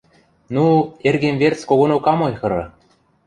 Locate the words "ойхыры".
2.27-2.63